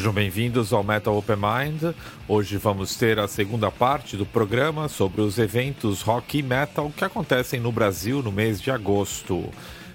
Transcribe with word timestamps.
Sejam 0.00 0.14
bem-vindos 0.14 0.72
ao 0.72 0.82
Metal 0.82 1.14
Open 1.14 1.36
Mind. 1.36 1.94
Hoje 2.26 2.56
vamos 2.56 2.96
ter 2.96 3.18
a 3.18 3.28
segunda 3.28 3.70
parte 3.70 4.16
do 4.16 4.24
programa 4.24 4.88
sobre 4.88 5.20
os 5.20 5.38
eventos 5.38 6.00
rock 6.00 6.38
e 6.38 6.42
metal 6.42 6.90
que 6.96 7.04
acontecem 7.04 7.60
no 7.60 7.70
Brasil 7.70 8.22
no 8.22 8.32
mês 8.32 8.62
de 8.62 8.70
agosto. 8.70 9.50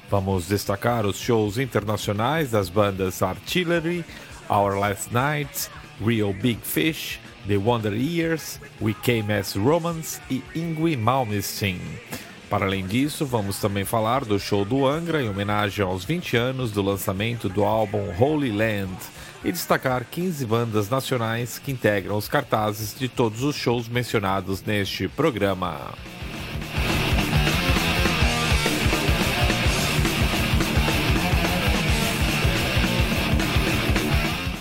Vamos 0.08 0.48
destacar 0.48 1.07
os 1.07 1.18
shows 1.18 1.57
internacionais 1.57 2.52
das 2.52 2.70
bandas 2.70 3.24
Artillery, 3.24 4.05
Our 4.48 4.77
Last 4.77 5.12
Night, 5.12 5.71
Real 5.99 6.34
Big 6.34 6.60
Fish, 6.62 7.20
The 7.48 7.57
Wonder 7.57 7.94
Years, 7.94 8.62
We 8.79 8.94
Came 9.01 9.34
as 9.34 9.55
Romans 9.55 10.22
e 10.29 10.44
Ingui 10.55 10.96
Malmsteen. 10.96 11.82
Para 12.48 12.68
além 12.68 12.85
disso, 12.85 13.26
vamos 13.26 13.60
também 13.60 13.84
falar 13.84 14.24
do 14.24 14.40
show 14.40 14.63
do 14.63 14.85
Angra 14.85 15.24
em 15.24 15.27
homenagem 15.27 15.84
aos 15.84 16.05
20 16.05 16.38
anos 16.38 16.72
do 16.72 16.84
lançamento 16.84 17.49
do 17.49 17.63
álbum 17.63 18.13
Holy 18.20 18.51
Land 18.51 18.96
e 19.46 19.51
destacar 19.51 20.04
15 20.04 20.43
bandas 20.43 20.90
nacionais 20.90 21.60
que 21.60 21.71
integram 21.71 22.18
os 22.18 22.27
cartazes 22.27 22.98
de 22.98 23.07
todos 23.07 23.43
os 23.43 23.55
shows 23.55 23.88
mencionados 23.88 24.63
neste 24.63 25.07
programa. 25.07 25.93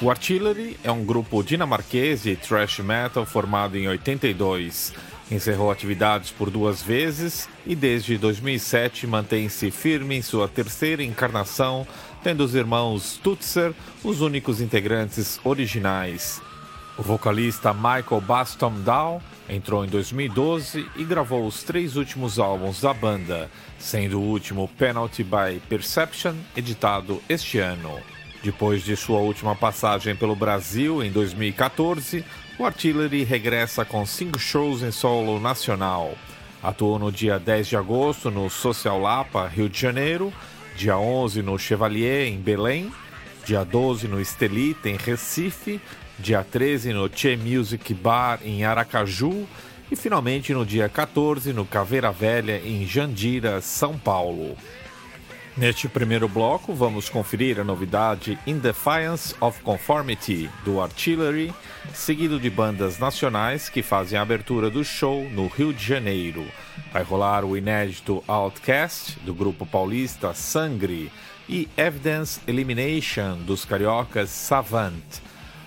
O 0.02 0.10
Artillery 0.10 0.76
é 0.84 0.92
um 0.92 1.02
grupo 1.02 1.42
dinamarquês 1.42 2.24
de 2.24 2.36
thrash 2.36 2.80
metal 2.80 3.24
formado 3.24 3.78
em 3.78 3.88
82. 3.88 4.92
Encerrou 5.30 5.70
atividades 5.70 6.30
por 6.30 6.50
duas 6.50 6.82
vezes 6.82 7.48
e 7.66 7.74
desde 7.74 8.18
2007 8.18 9.06
mantém-se 9.06 9.70
firme 9.70 10.16
em 10.16 10.20
sua 10.20 10.46
terceira 10.46 11.02
encarnação 11.02 11.86
tendo 12.24 12.42
os 12.42 12.54
irmãos 12.54 13.20
Tutzer 13.22 13.74
os 14.02 14.22
únicos 14.22 14.62
integrantes 14.62 15.38
originais. 15.44 16.40
O 16.96 17.02
vocalista 17.02 17.74
Michael 17.74 18.22
Bastom 18.22 18.72
Dow 18.80 19.22
entrou 19.46 19.84
em 19.84 19.88
2012 19.88 20.88
e 20.96 21.04
gravou 21.04 21.46
os 21.46 21.62
três 21.62 21.96
últimos 21.96 22.38
álbuns 22.38 22.80
da 22.80 22.94
banda, 22.94 23.50
sendo 23.78 24.18
o 24.18 24.22
último 24.22 24.66
Penalty 24.78 25.22
by 25.22 25.60
Perception 25.68 26.34
editado 26.56 27.22
este 27.28 27.58
ano. 27.58 27.92
Depois 28.42 28.82
de 28.82 28.96
sua 28.96 29.18
última 29.18 29.54
passagem 29.54 30.16
pelo 30.16 30.34
Brasil 30.34 31.04
em 31.04 31.12
2014, 31.12 32.24
o 32.58 32.64
Artillery 32.64 33.22
regressa 33.22 33.84
com 33.84 34.06
cinco 34.06 34.38
shows 34.38 34.82
em 34.82 34.90
solo 34.90 35.38
nacional. 35.38 36.14
Atuou 36.62 36.98
no 36.98 37.12
dia 37.12 37.38
10 37.38 37.68
de 37.68 37.76
agosto 37.76 38.30
no 38.30 38.48
Social 38.48 38.98
Lapa, 38.98 39.46
Rio 39.46 39.68
de 39.68 39.78
Janeiro, 39.78 40.32
dia 40.76 40.98
11 40.98 41.42
no 41.42 41.58
Chevalier, 41.58 42.26
em 42.26 42.38
Belém, 42.38 42.92
dia 43.44 43.64
12 43.64 44.08
no 44.08 44.20
Estelita, 44.20 44.88
em 44.88 44.96
Recife, 44.96 45.80
dia 46.18 46.44
13 46.44 46.92
no 46.92 47.08
Che 47.08 47.36
Music 47.36 47.92
Bar, 47.94 48.40
em 48.44 48.64
Aracaju. 48.64 49.46
E 49.90 49.96
finalmente 49.96 50.52
no 50.54 50.64
dia 50.64 50.88
14 50.88 51.52
no 51.52 51.64
Caveira 51.64 52.10
Velha, 52.10 52.60
em 52.64 52.86
Jandira, 52.86 53.60
São 53.60 53.98
Paulo. 53.98 54.56
Neste 55.56 55.88
primeiro 55.88 56.28
bloco, 56.28 56.74
vamos 56.74 57.08
conferir 57.08 57.60
a 57.60 57.64
novidade 57.64 58.36
In 58.44 58.58
Defiance 58.58 59.36
of 59.40 59.62
Conformity, 59.62 60.50
do 60.64 60.80
Artillery, 60.80 61.54
seguido 61.92 62.40
de 62.40 62.50
bandas 62.50 62.98
nacionais 62.98 63.68
que 63.68 63.80
fazem 63.80 64.18
a 64.18 64.22
abertura 64.22 64.68
do 64.68 64.84
show 64.84 65.30
no 65.30 65.46
Rio 65.46 65.72
de 65.72 65.84
Janeiro. 65.84 66.44
Vai 66.92 67.04
rolar 67.04 67.44
o 67.44 67.56
inédito 67.56 68.24
Outcast, 68.26 69.16
do 69.20 69.32
grupo 69.32 69.64
paulista 69.64 70.34
Sangre, 70.34 71.12
e 71.48 71.68
Evidence 71.76 72.40
Elimination, 72.48 73.36
dos 73.36 73.64
cariocas 73.64 74.30
Savant. 74.30 75.04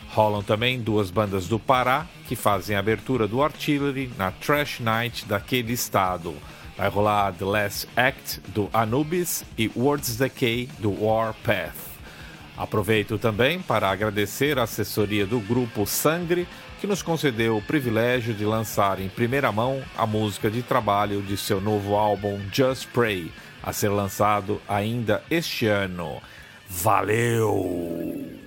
Rolam 0.09 0.43
também 0.43 0.81
duas 0.81 1.09
bandas 1.09 1.47
do 1.47 1.57
Pará, 1.57 2.05
que 2.27 2.35
fazem 2.35 2.75
a 2.75 2.79
abertura 2.79 3.25
do 3.25 3.41
Artillery 3.41 4.11
na 4.17 4.31
Trash 4.31 4.81
Night 4.81 5.25
daquele 5.25 5.71
estado. 5.71 6.35
Vai 6.77 6.89
rolar 6.89 7.33
The 7.33 7.45
Last 7.45 7.87
Act 7.95 8.39
do 8.49 8.69
Anubis 8.71 9.43
e 9.57 9.71
Words 9.75 10.15
Decay 10.17 10.69
do 10.77 11.03
Warpath. 11.03 11.73
Aproveito 12.55 13.17
também 13.17 13.59
para 13.59 13.89
agradecer 13.89 14.59
a 14.59 14.63
assessoria 14.63 15.25
do 15.25 15.39
grupo 15.39 15.85
Sangre, 15.85 16.47
que 16.79 16.87
nos 16.87 17.01
concedeu 17.01 17.57
o 17.57 17.61
privilégio 17.61 18.33
de 18.33 18.45
lançar 18.45 18.99
em 18.99 19.09
primeira 19.09 19.51
mão 19.51 19.81
a 19.97 20.05
música 20.05 20.49
de 20.49 20.61
trabalho 20.61 21.21
de 21.21 21.35
seu 21.35 21.59
novo 21.59 21.95
álbum 21.95 22.39
Just 22.53 22.87
Pray, 22.93 23.31
a 23.63 23.73
ser 23.73 23.89
lançado 23.89 24.61
ainda 24.67 25.23
este 25.29 25.65
ano. 25.65 26.21
Valeu! 26.67 28.46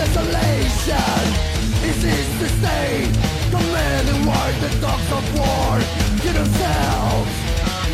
desolation 0.00 1.22
This 1.82 2.00
the 2.40 2.48
state. 2.58 3.12
Commanding 3.52 4.24
war, 4.24 4.48
the 4.64 4.70
dogs 4.80 5.10
of 5.18 5.24
war. 5.36 5.76
To 6.22 6.28
themselves. 6.38 7.32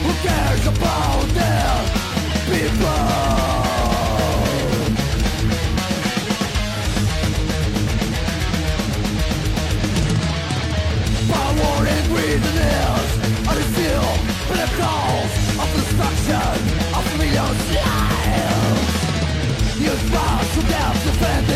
Who 0.04 0.12
cares 0.26 0.64
about 0.72 1.26
their 1.38 1.74
people? 2.50 3.02
Power 11.32 11.80
and 11.94 12.06
greediness 12.12 13.08
Are 13.48 13.56
the 13.60 13.66
seal 13.74 14.08
and 14.52 14.58
the 14.62 14.68
cause 14.78 15.34
Of 15.62 15.68
destruction 15.78 16.54
of 16.98 17.04
millions. 17.18 17.60
Lives. 17.74 19.06
Use 19.90 20.04
vows 20.14 20.48
to 20.54 20.60
death 20.70 20.98
defended 21.04 21.55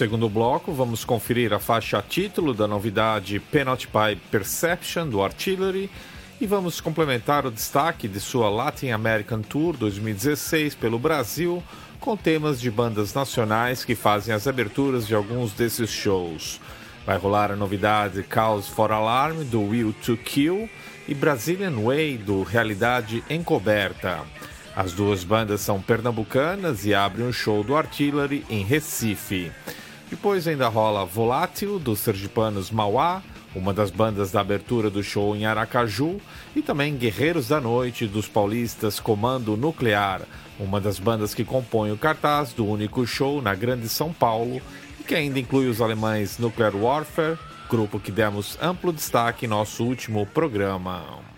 segundo 0.00 0.30
bloco, 0.30 0.72
vamos 0.72 1.04
conferir 1.04 1.52
a 1.52 1.58
faixa 1.58 2.00
título 2.00 2.54
da 2.54 2.66
novidade 2.66 3.38
Penalty 3.38 3.86
by 3.86 4.16
Perception 4.30 5.06
do 5.06 5.22
Artillery 5.22 5.90
e 6.40 6.46
vamos 6.46 6.80
complementar 6.80 7.44
o 7.44 7.50
destaque 7.50 8.08
de 8.08 8.18
sua 8.18 8.48
Latin 8.48 8.92
American 8.92 9.42
Tour 9.42 9.76
2016 9.76 10.74
pelo 10.74 10.98
Brasil 10.98 11.62
com 12.00 12.16
temas 12.16 12.58
de 12.58 12.70
bandas 12.70 13.12
nacionais 13.12 13.84
que 13.84 13.94
fazem 13.94 14.34
as 14.34 14.46
aberturas 14.46 15.06
de 15.06 15.14
alguns 15.14 15.52
desses 15.52 15.90
shows. 15.90 16.58
Vai 17.04 17.18
rolar 17.18 17.52
a 17.52 17.56
novidade 17.56 18.22
Cause 18.22 18.70
for 18.70 18.90
Alarm 18.92 19.42
do 19.50 19.60
Will 19.60 19.92
to 20.02 20.16
Kill 20.16 20.66
e 21.06 21.14
Brazilian 21.14 21.78
Way 21.78 22.16
do 22.16 22.42
Realidade 22.42 23.22
Encoberta. 23.28 24.20
As 24.74 24.92
duas 24.94 25.24
bandas 25.24 25.60
são 25.60 25.78
pernambucanas 25.78 26.86
e 26.86 26.94
abrem 26.94 27.26
um 27.26 27.32
show 27.32 27.62
do 27.62 27.76
Artillery 27.76 28.46
em 28.48 28.64
Recife. 28.64 29.52
Depois 30.10 30.48
ainda 30.48 30.66
rola 30.66 31.06
Volátil, 31.06 31.78
dos 31.78 32.00
sergipanos 32.00 32.68
Mauá, 32.68 33.22
uma 33.54 33.72
das 33.72 33.92
bandas 33.92 34.32
da 34.32 34.40
abertura 34.40 34.90
do 34.90 35.04
show 35.04 35.36
em 35.36 35.46
Aracaju, 35.46 36.20
e 36.54 36.60
também 36.60 36.96
Guerreiros 36.96 37.46
da 37.46 37.60
Noite, 37.60 38.08
dos 38.08 38.26
paulistas 38.26 38.98
Comando 38.98 39.56
Nuclear, 39.56 40.22
uma 40.58 40.80
das 40.80 40.98
bandas 40.98 41.32
que 41.32 41.44
compõem 41.44 41.92
o 41.92 41.96
cartaz 41.96 42.52
do 42.52 42.66
único 42.66 43.06
show 43.06 43.40
na 43.40 43.54
Grande 43.54 43.88
São 43.88 44.12
Paulo, 44.12 44.60
e 44.98 45.04
que 45.04 45.14
ainda 45.14 45.38
inclui 45.38 45.68
os 45.68 45.80
alemães 45.80 46.38
Nuclear 46.38 46.74
Warfare, 46.74 47.38
grupo 47.68 48.00
que 48.00 48.10
demos 48.10 48.58
amplo 48.60 48.92
destaque 48.92 49.46
em 49.46 49.48
nosso 49.48 49.84
último 49.84 50.26
programa. 50.26 51.29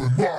open 0.00 0.16
mind. 0.16 0.37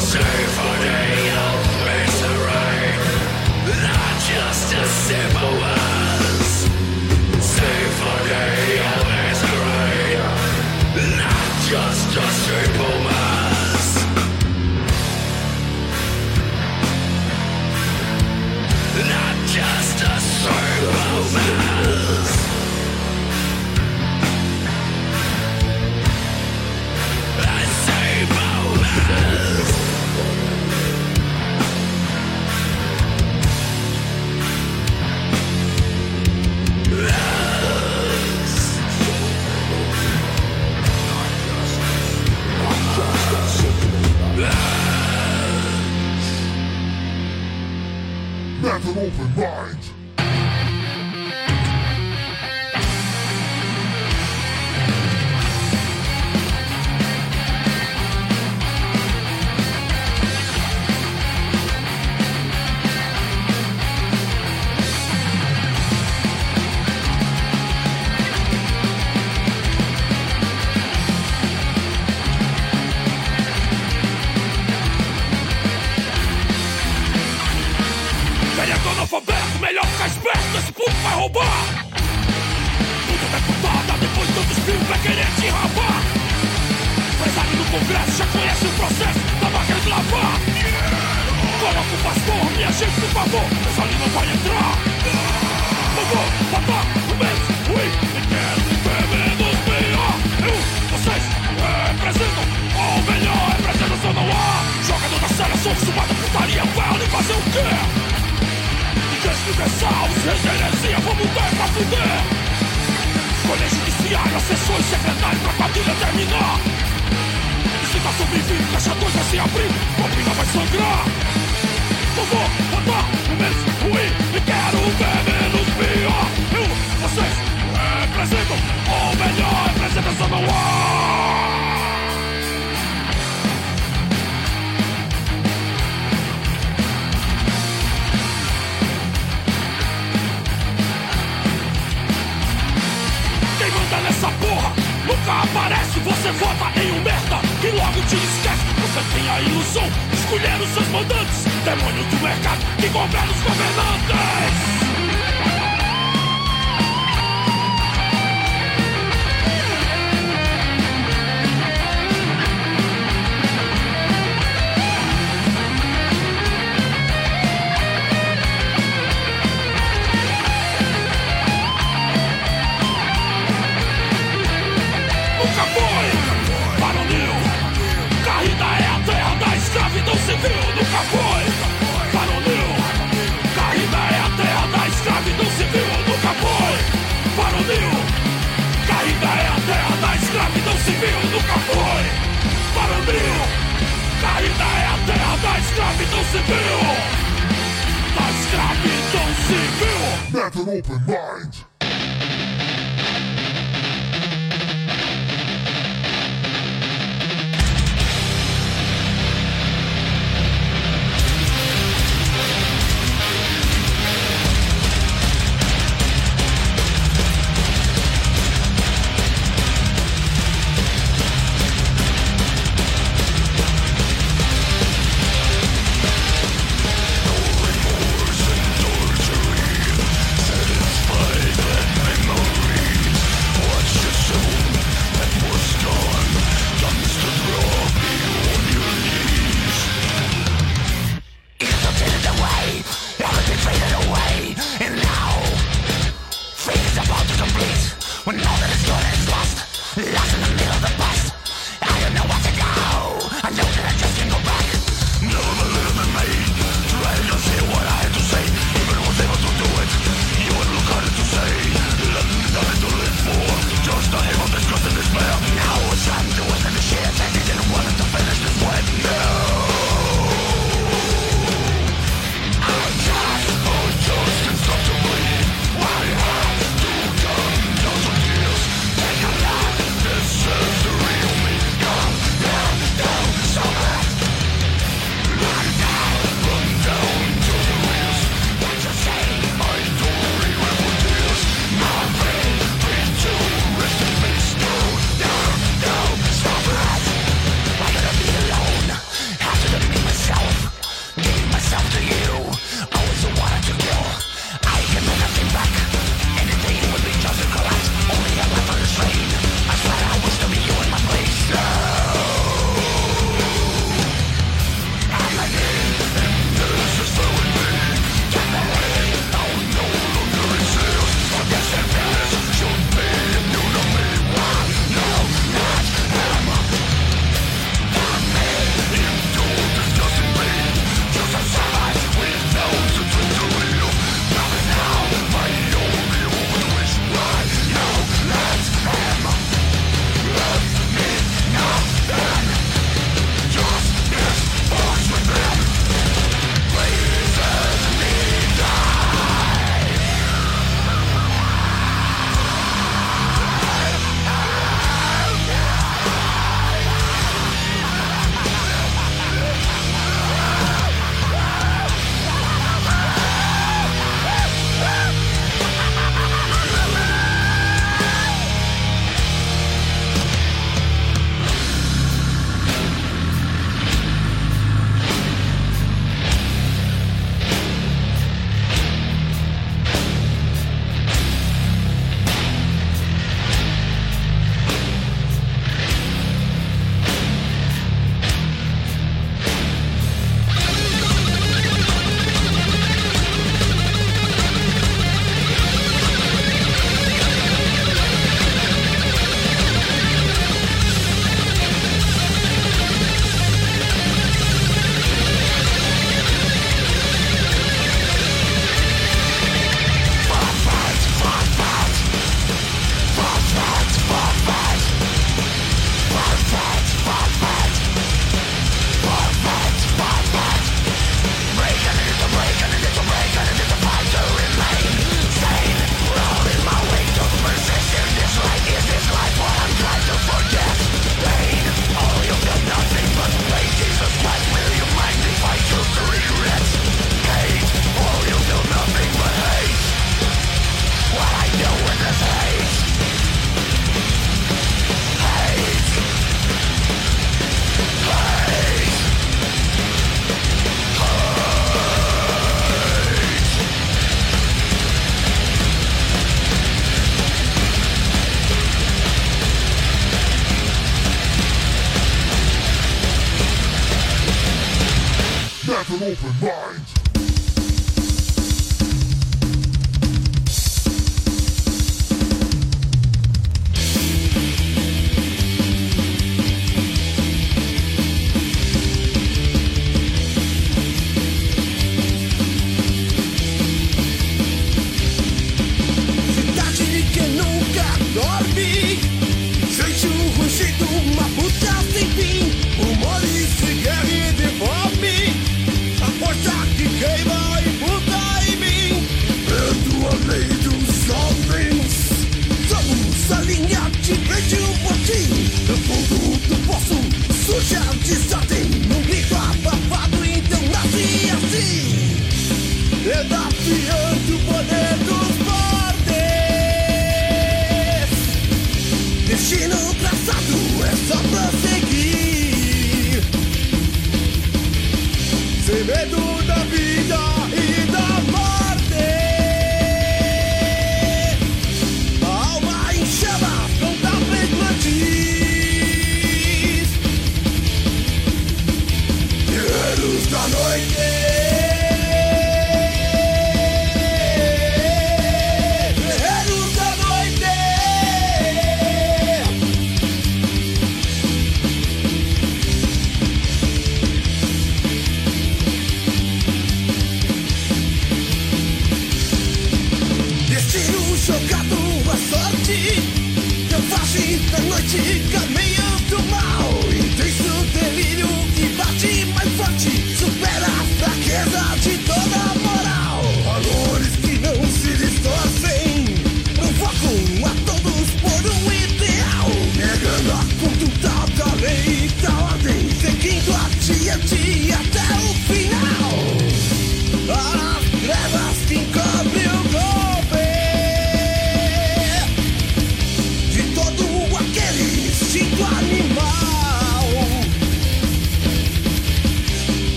save 0.00 0.69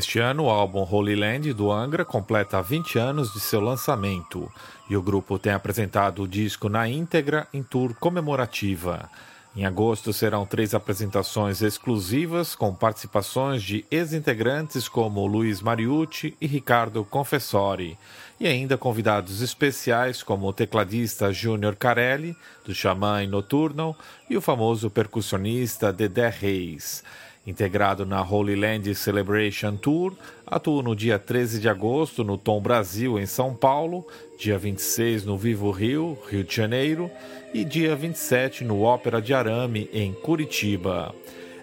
Este 0.00 0.18
ano, 0.18 0.44
o 0.44 0.48
álbum 0.48 0.82
Holy 0.90 1.14
Land 1.14 1.52
do 1.52 1.70
Angra 1.70 2.06
completa 2.06 2.62
20 2.62 2.98
anos 2.98 3.34
de 3.34 3.38
seu 3.38 3.60
lançamento 3.60 4.50
e 4.88 4.96
o 4.96 5.02
grupo 5.02 5.38
tem 5.38 5.52
apresentado 5.52 6.22
o 6.22 6.26
disco 6.26 6.70
na 6.70 6.88
íntegra 6.88 7.46
em 7.52 7.62
tour 7.62 7.92
comemorativa. 8.00 9.10
Em 9.54 9.66
agosto 9.66 10.10
serão 10.10 10.46
três 10.46 10.72
apresentações 10.72 11.60
exclusivas 11.60 12.54
com 12.54 12.74
participações 12.74 13.62
de 13.62 13.84
ex-integrantes 13.90 14.88
como 14.88 15.26
Luiz 15.26 15.60
Mariucci 15.60 16.34
e 16.40 16.46
Ricardo 16.46 17.04
Confessori, 17.04 17.98
e 18.40 18.46
ainda 18.46 18.78
convidados 18.78 19.42
especiais 19.42 20.22
como 20.22 20.46
o 20.46 20.52
tecladista 20.54 21.30
Júnior 21.30 21.76
Carelli, 21.76 22.34
do 22.64 22.74
Xamã 22.74 23.26
Nocturnal, 23.26 23.94
e 24.30 24.36
o 24.36 24.40
famoso 24.40 24.88
percussionista 24.88 25.92
Dedé 25.92 26.30
Reis. 26.30 27.04
Integrado 27.46 28.04
na 28.04 28.22
Holy 28.22 28.54
Land 28.54 28.94
Celebration 28.94 29.74
Tour, 29.76 30.12
atua 30.46 30.82
no 30.82 30.94
dia 30.94 31.18
13 31.18 31.58
de 31.58 31.68
agosto 31.68 32.22
no 32.22 32.36
Tom 32.36 32.60
Brasil, 32.60 33.18
em 33.18 33.24
São 33.24 33.54
Paulo, 33.54 34.06
dia 34.38 34.58
26 34.58 35.24
no 35.24 35.38
Vivo 35.38 35.70
Rio, 35.70 36.18
Rio 36.28 36.44
de 36.44 36.54
Janeiro, 36.54 37.10
e 37.54 37.64
dia 37.64 37.96
27 37.96 38.62
no 38.62 38.82
Ópera 38.82 39.22
de 39.22 39.32
Arame, 39.32 39.88
em 39.92 40.12
Curitiba. 40.12 41.14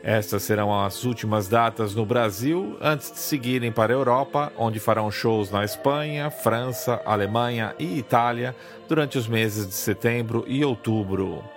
Estas 0.03 0.43
serão 0.43 0.73
as 0.73 1.03
últimas 1.03 1.47
datas 1.47 1.93
no 1.93 2.05
Brasil 2.05 2.77
antes 2.81 3.11
de 3.11 3.19
seguirem 3.19 3.71
para 3.71 3.93
a 3.93 3.97
Europa, 3.97 4.53
onde 4.57 4.79
farão 4.79 5.11
shows 5.11 5.51
na 5.51 5.63
Espanha, 5.63 6.31
França, 6.31 7.01
Alemanha 7.05 7.75
e 7.77 7.97
Itália 7.97 8.55
durante 8.87 9.17
os 9.17 9.27
meses 9.27 9.67
de 9.67 9.73
setembro 9.73 10.43
e 10.47 10.63
outubro. 10.63 11.56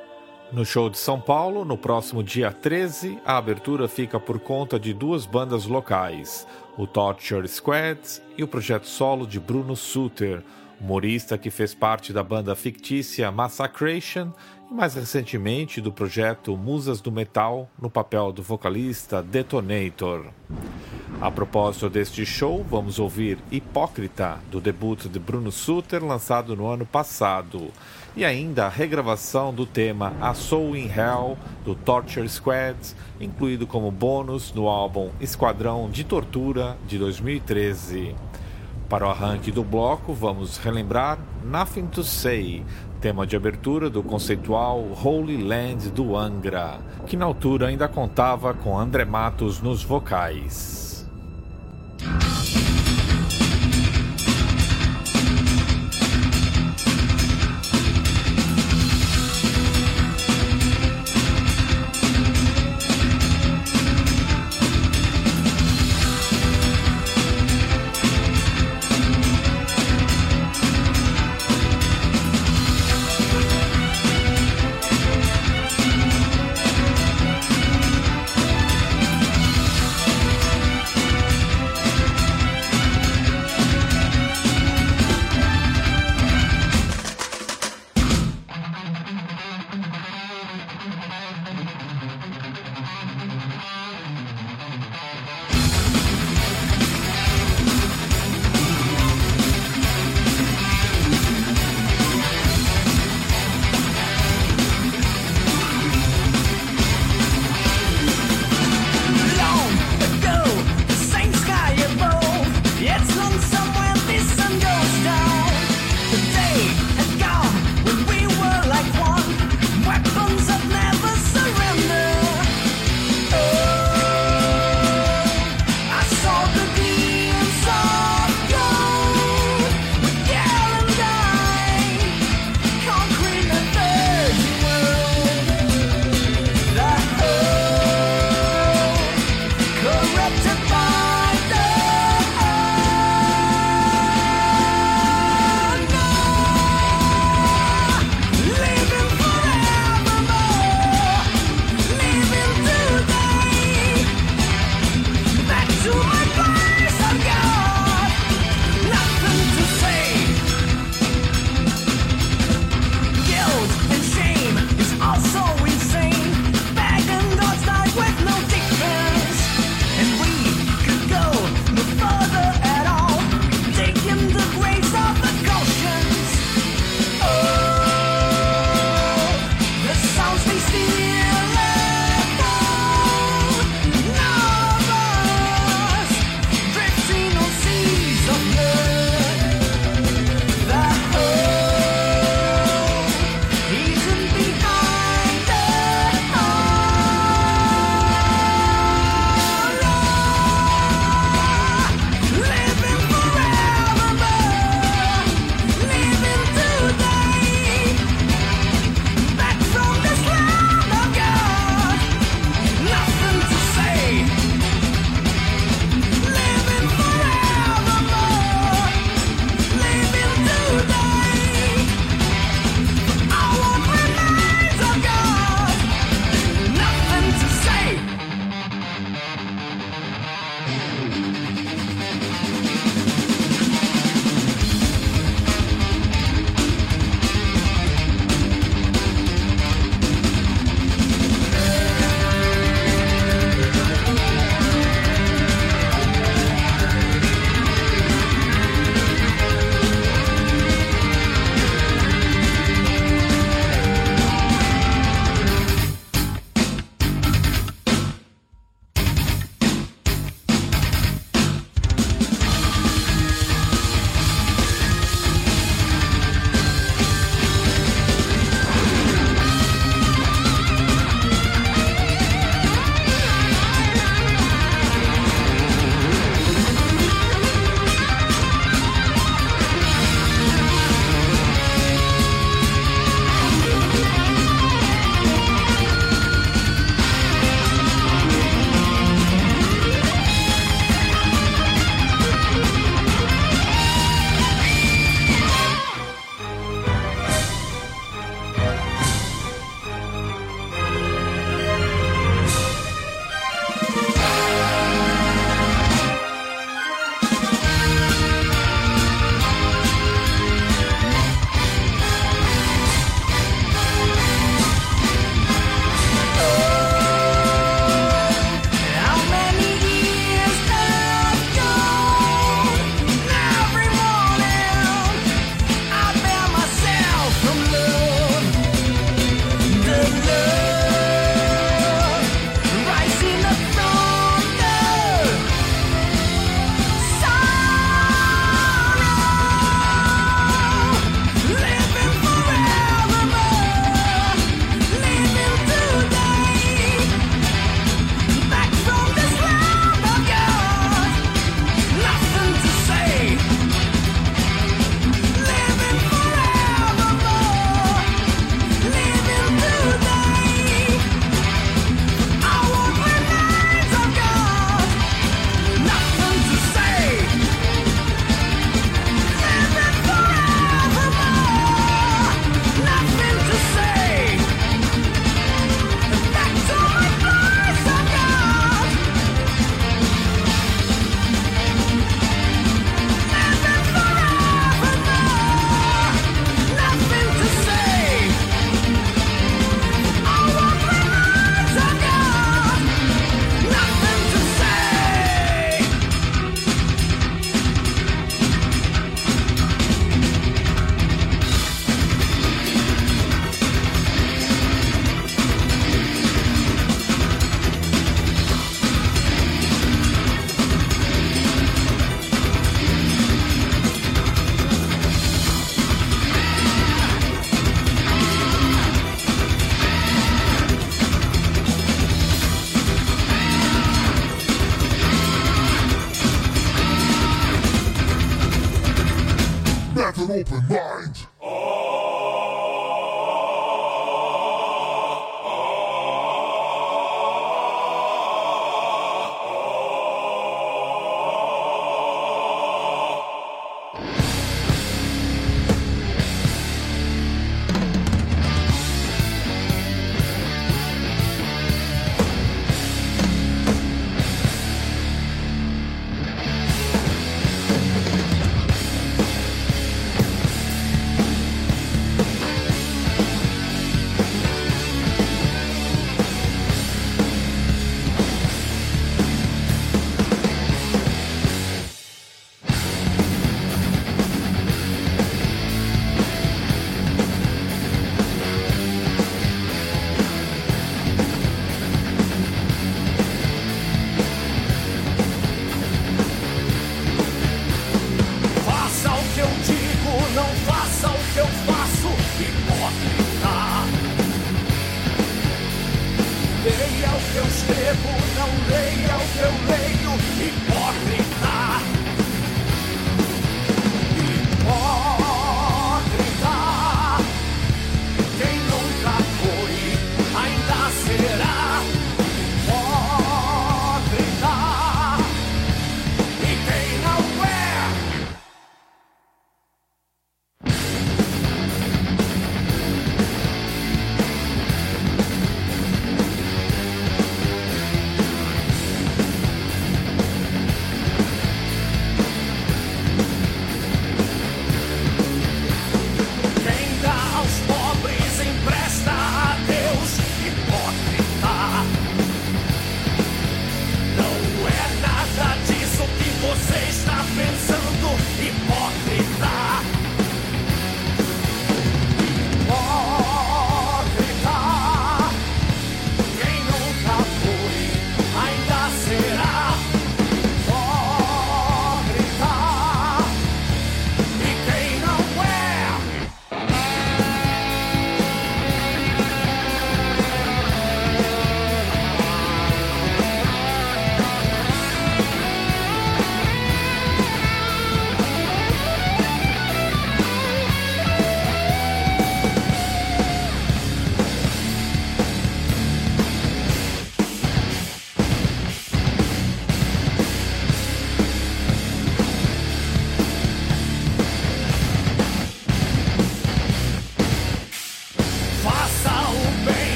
No 0.53 0.65
show 0.65 0.91
de 0.91 0.99
São 0.99 1.21
Paulo, 1.21 1.65
no 1.65 1.79
próximo 1.79 2.25
dia 2.25 2.51
13, 2.51 3.21
a 3.25 3.37
abertura 3.37 3.87
fica 3.87 4.19
por 4.19 4.41
conta 4.41 4.81
de 4.81 4.93
duas 4.93 5.25
bandas 5.25 5.65
locais, 5.65 6.45
o 6.77 6.89
Torture 6.89 7.47
Squad 7.47 8.01
e 8.37 8.43
o 8.43 8.49
projeto 8.49 8.89
solo 8.89 9.29
de 9.29 9.39
Bruno 9.39 9.77
Suter, 9.77 10.43
humorista 10.81 11.39
que 11.39 11.51
fez 11.51 11.73
parte 11.73 12.13
da 12.13 12.25
banda 12.25 12.57
fictícia 12.57 13.31
Massacration 13.31 14.33
e 14.69 14.75
mais 14.75 14.95
recentemente 14.95 15.81
do 15.81 15.93
projeto 15.93 16.57
Musas 16.57 17.01
do 17.01 17.13
Metal, 17.13 17.71
no 17.81 17.89
papel 17.89 18.33
do 18.33 18.43
vocalista 18.43 19.23
Detonator. 19.23 20.33
A 21.21 21.31
propósito 21.31 21.89
deste 21.89 22.27
show, 22.27 22.67
vamos 22.69 22.99
ouvir 22.99 23.39
Hipócrita, 23.53 24.41
do 24.51 24.61
debut 24.61 25.07
de 25.07 25.19
Bruno 25.21 25.53
Suter, 25.53 26.05
lançado 26.05 26.57
no 26.57 26.67
ano 26.67 26.87
passado 26.87 27.71
e 28.17 28.25
ainda 28.25 28.67
a 28.67 28.69
regravação 28.69 29.53
do 29.53 29.65
tema 29.65 30.13
A 30.21 30.35
Soul 30.35 30.77
in 30.77 30.87
Hell 30.87 31.37
do 31.65 31.75
Torture 31.75 32.29
Squad, 32.29 32.77
incluído 33.21 33.67
como 33.67 33.91
bônus 33.91 34.53
no 34.53 34.69
álbum 34.69 35.11
Esquadrão 35.21 35.89
de 35.91 36.05
Tortura 36.05 36.77
de 36.87 36.99
2013. 36.99 38.15
Para 38.89 39.07
o 39.07 39.11
arranque 39.11 39.53
do 39.53 39.63
bloco, 39.63 40.13
vamos 40.13 40.59
relembrar 40.59 41.19
Nothing 41.45 41.87
to 41.87 42.03
Say, 42.03 42.65
tema 43.01 43.27
de 43.27 43.37
abertura 43.37 43.89
do 43.89 44.03
conceitual 44.03 44.85
Holy 45.03 45.43
Land 45.43 45.91
do 45.91 46.17
Angra, 46.17 46.81
que 47.07 47.17
na 47.17 47.25
altura 47.25 47.69
ainda 47.69 47.87
contava 47.87 48.53
com 48.53 48.79
André 48.79 49.05
Matos 49.05 49.61
nos 49.61 49.83
vocais. 49.85 51.09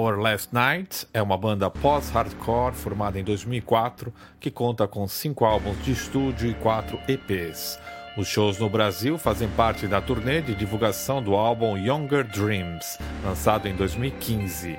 Our 0.00 0.18
Last 0.18 0.48
Night 0.50 1.06
é 1.12 1.20
uma 1.20 1.36
banda 1.36 1.68
pós-hardcore 1.68 2.74
formada 2.74 3.20
em 3.20 3.22
2004 3.22 4.10
que 4.40 4.50
conta 4.50 4.88
com 4.88 5.06
cinco 5.06 5.44
álbuns 5.44 5.76
de 5.84 5.92
estúdio 5.92 6.50
e 6.50 6.54
quatro 6.54 6.98
EPs. 7.06 7.78
Os 8.16 8.26
shows 8.26 8.58
no 8.58 8.70
Brasil 8.70 9.18
fazem 9.18 9.46
parte 9.50 9.86
da 9.86 10.00
turnê 10.00 10.40
de 10.40 10.54
divulgação 10.54 11.22
do 11.22 11.34
álbum 11.34 11.76
Younger 11.76 12.24
Dreams, 12.24 12.98
lançado 13.22 13.68
em 13.68 13.76
2015. 13.76 14.78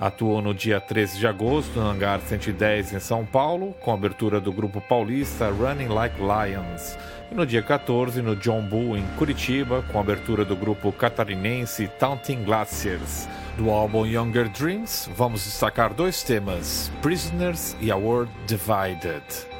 Atuou 0.00 0.40
no 0.40 0.54
dia 0.54 0.80
13 0.80 1.18
de 1.18 1.26
agosto 1.26 1.78
no 1.78 1.86
Hangar 1.86 2.20
110 2.22 2.94
em 2.94 2.98
São 2.98 3.26
Paulo, 3.26 3.74
com 3.78 3.92
abertura 3.92 4.40
do 4.40 4.50
grupo 4.50 4.80
paulista 4.80 5.50
Running 5.50 5.88
Like 5.88 6.16
Lions, 6.18 6.98
e 7.30 7.34
no 7.34 7.44
dia 7.44 7.62
14 7.62 8.22
no 8.22 8.34
John 8.36 8.62
Bull 8.62 8.96
em 8.96 9.06
Curitiba, 9.18 9.84
com 9.92 10.00
abertura 10.00 10.46
do 10.46 10.56
grupo 10.56 10.90
catarinense 10.90 11.88
Taunting 11.98 12.42
Glaciers. 12.42 13.28
Do 13.56 13.70
álbum 13.70 14.06
Younger 14.06 14.48
Dreams, 14.48 15.10
vamos 15.14 15.44
destacar 15.44 15.92
dois 15.92 16.22
temas: 16.22 16.90
Prisoners 17.02 17.76
e 17.80 17.90
A 17.90 17.96
World 17.96 18.32
Divided. 18.46 19.51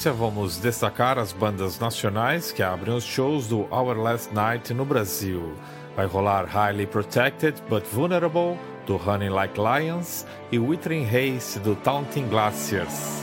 Sequência, 0.00 0.12
vamos 0.12 0.56
destacar 0.56 1.18
as 1.18 1.30
bandas 1.30 1.78
nacionais 1.78 2.50
que 2.52 2.62
abrem 2.62 2.94
os 2.94 3.04
shows 3.04 3.46
do 3.46 3.68
Our 3.70 3.96
Last 3.98 4.32
Night 4.32 4.72
no 4.72 4.84
Brasil. 4.84 5.54
Vai 5.94 6.06
rolar 6.06 6.46
Highly 6.46 6.86
Protected 6.86 7.60
But 7.68 7.84
Vulnerable, 7.84 8.56
do 8.86 8.96
Honey 8.96 9.28
Like 9.28 9.60
Lions, 9.60 10.26
e 10.50 10.58
Withering 10.58 11.04
Haze, 11.04 11.58
do 11.60 11.74
Taunting 11.76 12.28
Glaciers. 12.28 13.22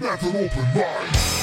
open 0.00 1.41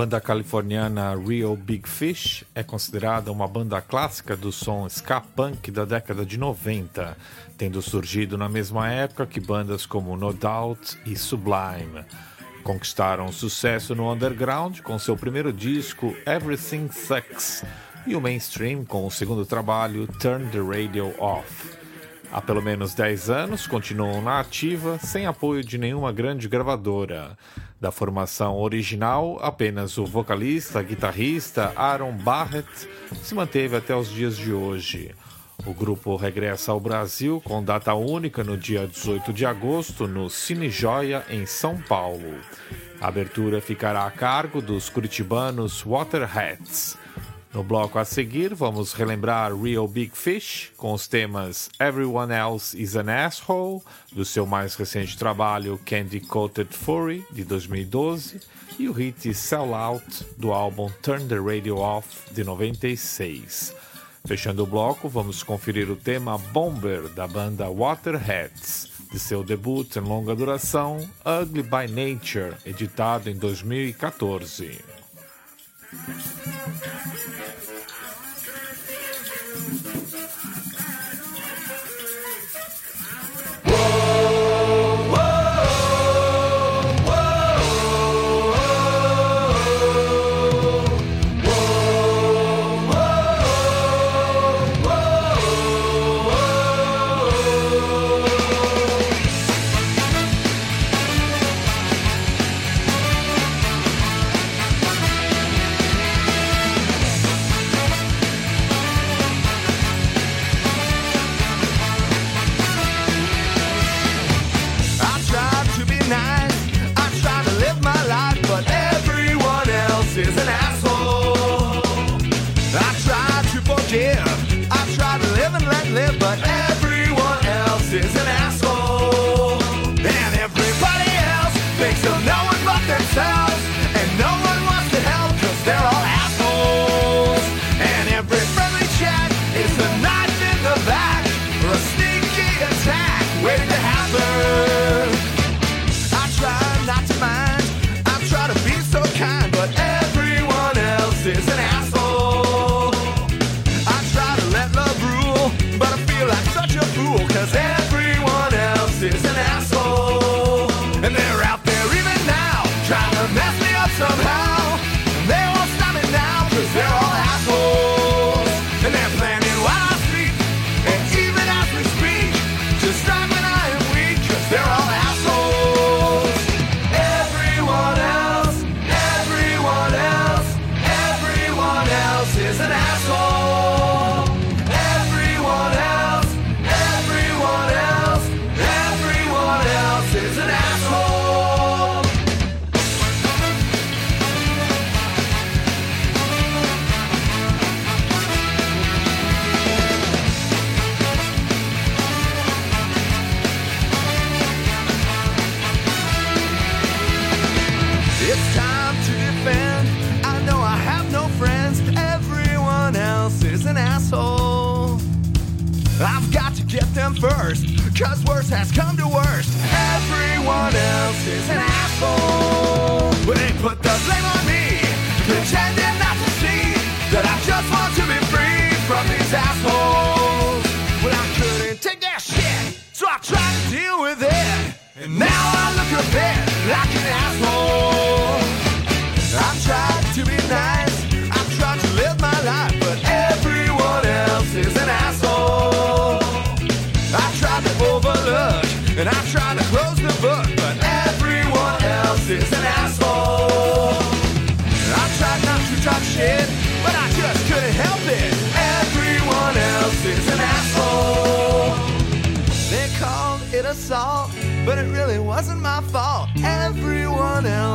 banda 0.00 0.18
californiana 0.18 1.14
Real 1.14 1.54
Big 1.54 1.86
Fish 1.86 2.42
é 2.54 2.62
considerada 2.62 3.30
uma 3.30 3.46
banda 3.46 3.82
clássica 3.82 4.34
do 4.34 4.50
som 4.50 4.88
ska 4.88 5.20
punk 5.20 5.70
da 5.70 5.84
década 5.84 6.24
de 6.24 6.38
90, 6.38 7.14
tendo 7.58 7.82
surgido 7.82 8.38
na 8.38 8.48
mesma 8.48 8.90
época 8.90 9.26
que 9.26 9.38
bandas 9.38 9.84
como 9.84 10.16
No 10.16 10.32
Doubt 10.32 10.96
e 11.04 11.14
Sublime. 11.14 12.02
Conquistaram 12.62 13.30
sucesso 13.30 13.94
no 13.94 14.10
underground 14.10 14.80
com 14.80 14.98
seu 14.98 15.18
primeiro 15.18 15.52
disco 15.52 16.16
Everything 16.26 16.88
Sucks 16.90 17.62
e 18.06 18.16
o 18.16 18.22
mainstream 18.22 18.86
com 18.86 19.06
o 19.06 19.10
segundo 19.10 19.44
trabalho 19.44 20.06
Turn 20.18 20.48
the 20.48 20.60
Radio 20.60 21.14
Off. 21.18 21.59
Há 22.32 22.40
pelo 22.40 22.62
menos 22.62 22.94
10 22.94 23.28
anos 23.28 23.66
continuam 23.66 24.22
na 24.22 24.38
ativa 24.38 24.98
sem 24.98 25.26
apoio 25.26 25.64
de 25.64 25.76
nenhuma 25.76 26.12
grande 26.12 26.48
gravadora. 26.48 27.36
Da 27.80 27.90
formação 27.90 28.56
original, 28.56 29.38
apenas 29.42 29.98
o 29.98 30.06
vocalista, 30.06 30.80
guitarrista 30.80 31.72
Aaron 31.74 32.12
Barrett 32.12 32.88
se 33.20 33.34
manteve 33.34 33.76
até 33.76 33.96
os 33.96 34.08
dias 34.08 34.36
de 34.36 34.52
hoje. 34.52 35.12
O 35.66 35.74
grupo 35.74 36.14
regressa 36.14 36.70
ao 36.70 36.78
Brasil 36.78 37.40
com 37.44 37.62
data 37.62 37.94
única 37.94 38.44
no 38.44 38.56
dia 38.56 38.86
18 38.86 39.32
de 39.32 39.44
agosto 39.44 40.06
no 40.06 40.30
Cine 40.30 40.70
Joia, 40.70 41.24
em 41.28 41.44
São 41.46 41.78
Paulo. 41.82 42.38
A 43.00 43.08
abertura 43.08 43.60
ficará 43.60 44.06
a 44.06 44.10
cargo 44.10 44.62
dos 44.62 44.88
curitibanos 44.88 45.82
Waterheads. 45.82 46.96
No 47.52 47.64
bloco 47.64 47.98
a 47.98 48.04
seguir, 48.04 48.54
vamos 48.54 48.92
relembrar 48.92 49.52
Real 49.52 49.88
Big 49.88 50.16
Fish 50.16 50.70
com 50.76 50.92
os 50.92 51.08
temas 51.08 51.68
Everyone 51.80 52.32
Else 52.32 52.80
is 52.80 52.94
an 52.94 53.10
Asshole, 53.10 53.82
do 54.12 54.24
seu 54.24 54.46
mais 54.46 54.76
recente 54.76 55.18
trabalho 55.18 55.80
Candy 55.84 56.20
Coated 56.20 56.72
Fury, 56.72 57.26
de 57.32 57.42
2012, 57.42 58.40
e 58.78 58.88
o 58.88 58.92
hit 58.92 59.34
Sell 59.34 59.74
Out, 59.74 60.24
do 60.38 60.52
álbum 60.52 60.88
Turn 61.02 61.26
the 61.26 61.38
Radio 61.38 61.78
Off, 61.78 62.32
de 62.32 62.44
96. 62.44 63.74
Fechando 64.24 64.62
o 64.62 64.66
bloco, 64.66 65.08
vamos 65.08 65.42
conferir 65.42 65.90
o 65.90 65.96
tema 65.96 66.38
Bomber, 66.38 67.08
da 67.08 67.26
banda 67.26 67.68
Waterheads, 67.68 68.88
de 69.10 69.18
seu 69.18 69.42
debut 69.42 69.96
em 69.96 70.00
longa 70.00 70.36
duração 70.36 70.98
Ugly 71.26 71.64
by 71.64 71.92
Nature, 71.92 72.54
editado 72.64 73.28
em 73.28 73.34
2014. 73.34 74.99
Somehow 75.92 77.90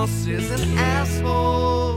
else 0.05 0.27
is 0.27 0.51
an 0.51 0.77
asshole. 0.77 1.94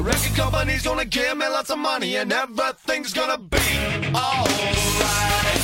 The 0.00 0.06
record 0.06 0.34
company's 0.34 0.80
gonna 0.80 1.04
give 1.04 1.36
me 1.36 1.46
lots 1.46 1.68
of 1.68 1.78
money 1.78 2.16
and 2.16 2.32
everything's 2.32 3.12
gonna 3.12 3.36
be 3.36 3.58
alright. 4.14 5.59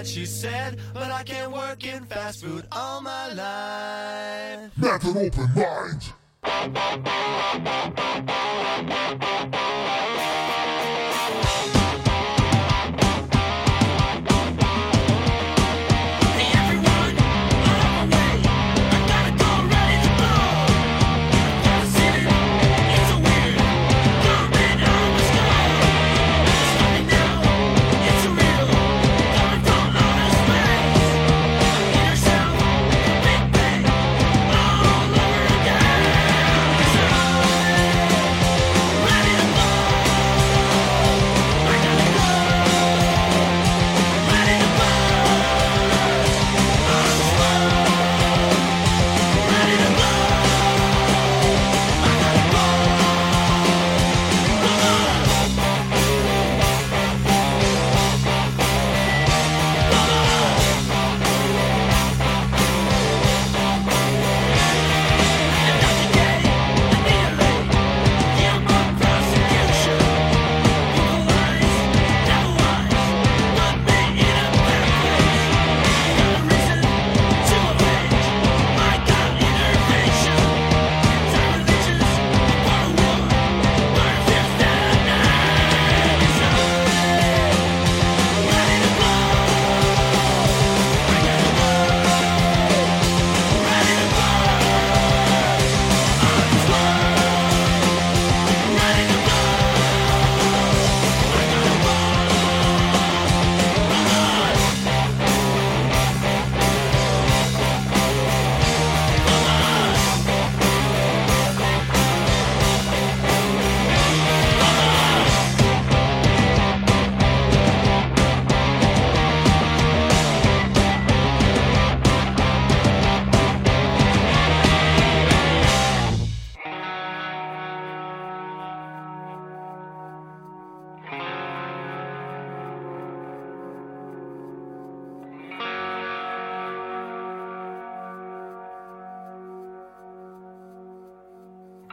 Tonight, 0.00 0.06
she 0.06 0.26
said. 0.26 0.78
But 0.94 1.10
I 1.10 1.22
can't 1.22 1.52
work 1.52 1.84
in 1.84 2.04
fast 2.06 2.42
food 2.44 2.66
all 2.72 3.00
my 3.00 3.28
life. 3.32 4.70
Met 4.76 5.04
an 5.04 5.16
open 5.16 5.50
mind. 5.54 6.12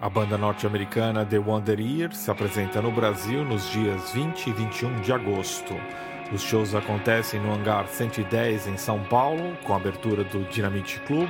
A 0.07 0.09
banda 0.09 0.38
norte-americana 0.38 1.25
The 1.25 1.38
Wonder 1.38 1.81
Years 1.81 2.15
se 2.15 2.31
apresenta 2.31 2.81
no 2.81 2.89
Brasil 2.89 3.43
nos 3.43 3.69
dias 3.69 4.13
20 4.13 4.47
e 4.47 4.53
21 4.53 5.01
de 5.01 5.11
agosto. 5.11 5.75
Os 6.31 6.41
shows 6.41 6.73
acontecem 6.73 7.41
no 7.41 7.53
Hangar 7.53 7.89
110 7.89 8.67
em 8.67 8.77
São 8.77 9.03
Paulo, 9.03 9.57
com 9.65 9.73
a 9.73 9.75
abertura 9.75 10.23
do 10.23 10.45
Dinamite 10.45 11.01
Club, 11.01 11.27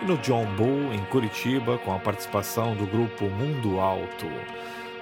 e 0.00 0.04
no 0.04 0.16
John 0.18 0.46
Bull 0.54 0.94
em 0.94 1.04
Curitiba, 1.06 1.78
com 1.78 1.92
a 1.92 1.98
participação 1.98 2.76
do 2.76 2.86
grupo 2.86 3.24
Mundo 3.24 3.80
Alto. 3.80 4.28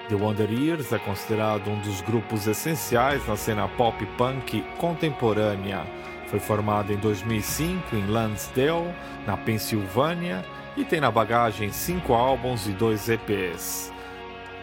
The 0.09 0.15
Wonder 0.15 0.51
Years 0.51 0.91
é 0.91 0.97
considerado 0.97 1.69
um 1.69 1.79
dos 1.81 2.01
grupos 2.01 2.47
essenciais 2.47 3.27
na 3.27 3.35
cena 3.35 3.67
pop 3.67 4.03
punk 4.17 4.63
contemporânea. 4.79 5.85
Foi 6.25 6.39
formado 6.39 6.91
em 6.91 6.97
2005 6.97 7.95
em 7.95 8.07
Lansdale, 8.07 8.91
na 9.27 9.37
Pensilvânia, 9.37 10.43
e 10.77 10.85
tem 10.85 11.01
na 11.01 11.11
bagagem 11.11 11.71
cinco 11.71 12.13
álbuns 12.13 12.67
e 12.67 12.71
dois 12.71 13.09
EPs. 13.09 13.91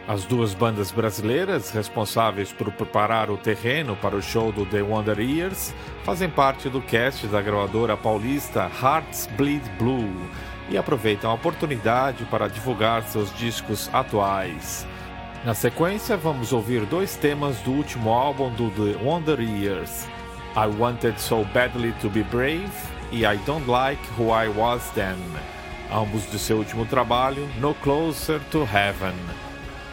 As 0.09 0.25
duas 0.25 0.55
bandas 0.55 0.91
brasileiras 0.91 1.71
responsáveis 1.71 2.51
por 2.51 2.73
preparar 2.73 3.31
o 3.31 3.37
terreno 3.37 3.95
para 3.95 4.17
o 4.17 4.23
show 4.23 4.51
do 4.51 4.65
The 4.65 4.81
Wonder 4.81 5.21
Years 5.21 5.75
fazem 6.03 6.31
parte 6.31 6.71
do 6.71 6.81
cast 6.81 7.27
da 7.27 7.43
gravadora 7.43 7.95
paulista 7.95 8.71
Hearts 8.83 9.29
Bleed 9.37 9.63
Blue 9.79 10.11
e 10.71 10.79
aproveitam 10.79 11.31
a 11.31 11.35
oportunidade 11.35 12.25
para 12.25 12.49
divulgar 12.49 13.03
seus 13.03 13.35
discos 13.37 13.91
atuais. 13.93 14.87
Na 15.45 15.53
sequência, 15.53 16.17
vamos 16.17 16.55
ouvir 16.55 16.87
dois 16.87 17.15
temas 17.17 17.59
do 17.59 17.71
último 17.71 18.11
álbum 18.11 18.51
do 18.53 18.71
The 18.71 18.99
Wonder 19.05 19.41
Years: 19.41 20.09
I 20.57 20.67
Wanted 20.79 21.21
So 21.21 21.45
Badly 21.53 21.93
to 22.01 22.09
Be 22.09 22.23
Brave 22.23 22.73
e 23.13 23.27
I 23.27 23.37
Don't 23.47 23.71
Like 23.71 24.03
Who 24.19 24.31
I 24.31 24.49
Was 24.49 24.91
Then, 24.95 25.19
ambos 25.93 26.25
do 26.25 26.39
seu 26.39 26.59
último 26.59 26.87
trabalho, 26.87 27.49
No 27.61 27.75
Closer 27.75 28.41
to 28.51 28.61
Heaven. 28.61 29.15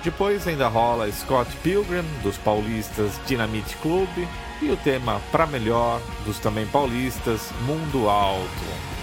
Depois 0.04 0.48
ainda 0.48 0.68
rola 0.68 1.12
Scott 1.12 1.50
Pilgrim, 1.64 2.06
dos 2.22 2.38
paulistas 2.38 3.20
Dynamite 3.26 3.76
Club, 3.78 4.10
e 4.62 4.70
o 4.70 4.78
tema 4.78 5.20
Pra 5.32 5.46
Melhor, 5.46 6.00
dos 6.26 6.40
também 6.40 6.66
paulistas 6.68 7.52
Mundo 7.66 8.08
Alto. 8.10 8.95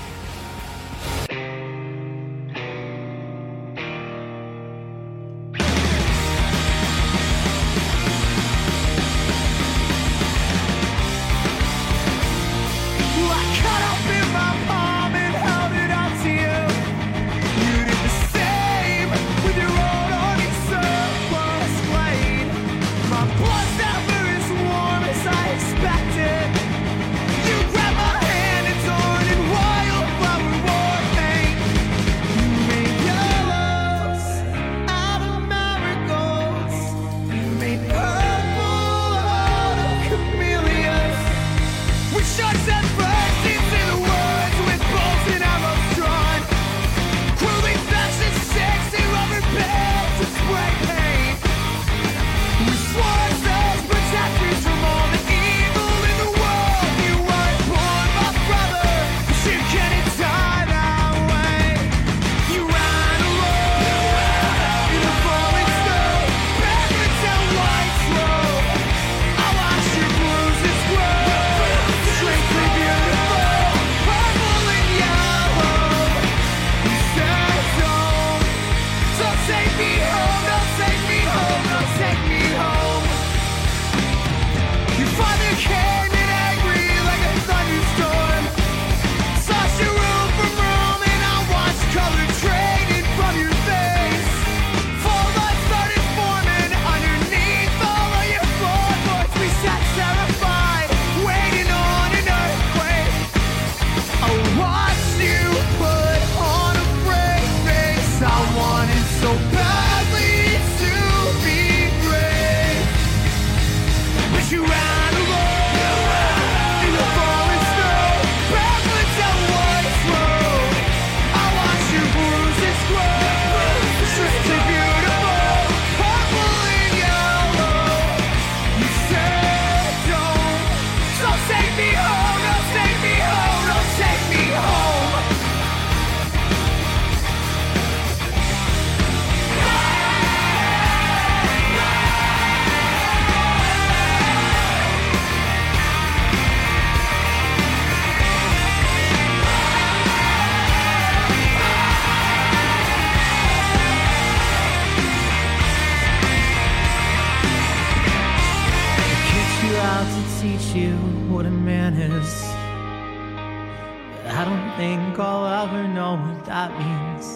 ever 165.53 165.87
know 165.87 166.16
what 166.16 166.47
that 166.47 166.70
means. 166.79 167.27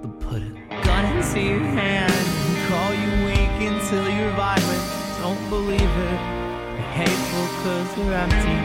But 0.00 0.18
put 0.20 0.40
a 0.40 0.52
gun 0.82 1.04
into 1.14 1.40
your 1.40 1.60
hand 1.60 2.10
and 2.10 2.56
call 2.68 2.90
you 2.94 3.10
weak 3.26 3.56
until 3.70 4.08
you're 4.08 4.30
violent. 4.30 4.84
Don't 5.20 5.50
believe 5.50 5.80
it. 5.80 6.20
You're 6.72 6.90
hateful 6.96 7.46
cause 7.60 7.98
you're 7.98 8.14
empty. 8.14 8.60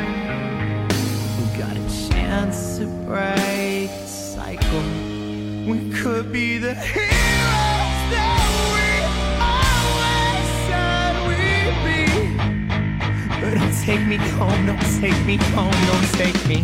We 1.37 1.45
got 1.59 1.75
a 1.75 2.09
chance 2.09 2.77
to 2.77 2.85
break 3.05 3.89
the 3.89 4.07
cycle. 4.07 4.85
We 5.69 5.91
could 5.91 6.31
be 6.31 6.57
the 6.57 6.73
heroes 6.73 7.99
that 8.15 8.47
we 8.73 8.89
always 9.43 10.47
said 10.67 11.13
we'd 11.27 11.75
be. 11.83 12.01
But 13.41 13.59
don't 13.59 13.77
take 13.83 14.07
me 14.07 14.17
home, 14.39 14.65
don't 14.65 14.87
take 15.01 15.19
me 15.25 15.35
home, 15.53 15.79
don't 15.91 16.09
take 16.13 16.47
me. 16.47 16.63